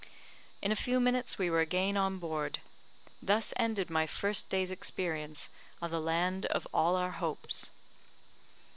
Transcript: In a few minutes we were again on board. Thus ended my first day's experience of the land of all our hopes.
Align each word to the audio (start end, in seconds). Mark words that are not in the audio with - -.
In 0.63 0.71
a 0.71 0.75
few 0.75 0.99
minutes 0.99 1.37
we 1.37 1.51
were 1.51 1.59
again 1.59 1.95
on 1.95 2.17
board. 2.17 2.57
Thus 3.21 3.53
ended 3.55 3.91
my 3.91 4.07
first 4.07 4.49
day's 4.49 4.71
experience 4.71 5.51
of 5.79 5.91
the 5.91 6.01
land 6.01 6.47
of 6.47 6.65
all 6.73 6.95
our 6.95 7.11
hopes. 7.11 7.69